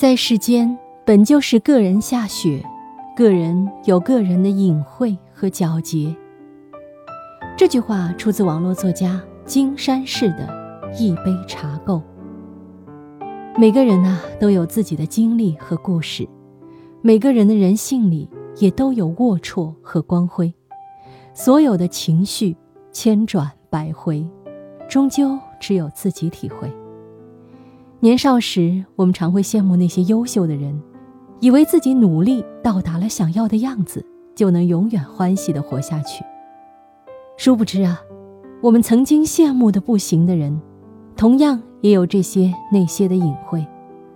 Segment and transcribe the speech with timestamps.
[0.00, 2.64] 在世间本就是个人下雪，
[3.14, 6.16] 个人有个人的隐晦和皎洁。
[7.54, 10.48] 这句话出自网络作家金山市的
[10.98, 12.00] 《一杯茶垢》。
[13.58, 16.26] 每个人呐，都有自己的经历和故事，
[17.02, 18.26] 每个人的人性里
[18.56, 20.50] 也都有龌龊和光辉。
[21.34, 22.56] 所有的情绪
[22.90, 24.26] 千转百回，
[24.88, 26.72] 终究只有自己体会。
[28.02, 30.80] 年少时，我们常会羡慕那些优秀的人，
[31.38, 34.02] 以为自己努力到达了想要的样子，
[34.34, 36.24] 就能永远欢喜的活下去。
[37.36, 38.00] 殊不知啊，
[38.62, 40.58] 我们曾经羡慕的不行的人，
[41.14, 43.66] 同样也有这些那些的隐晦，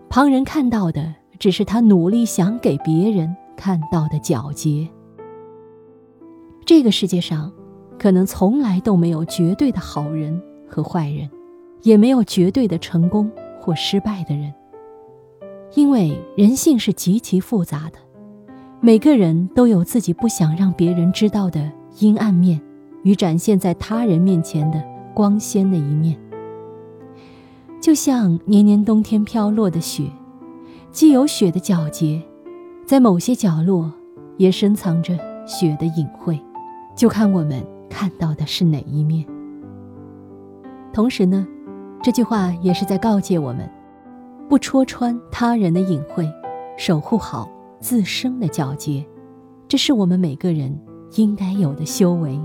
[0.08, 4.88] 旁人看到的只是他努力想给别人看到的皎洁。
[6.64, 7.52] 这个世界上，
[7.98, 11.28] 可能从来都没有绝对的好人和坏人，
[11.82, 13.30] 也没有绝对的成功
[13.64, 14.52] 或失败的人。
[15.74, 17.98] 因为人性是极其复杂的，
[18.80, 22.60] 每个人都有自己不想让别人知道的阴暗面，
[23.02, 26.16] 与展现在他人面前的光鲜的一面。
[27.80, 30.04] 就像年年冬天飘落的雪，
[30.92, 32.22] 既有雪的皎洁，
[32.86, 33.90] 在某些角落
[34.36, 36.38] 也深藏着雪的隐晦。
[36.94, 39.26] 就看我们看到的是哪一面。
[40.92, 41.44] 同时呢，
[42.04, 43.66] 这句话也是在告诫我们，
[44.46, 46.30] 不戳穿他人的隐晦，
[46.76, 47.48] 守护好
[47.80, 49.02] 自身的皎洁，
[49.66, 50.78] 这是我们每个人
[51.12, 52.38] 应该有的修为。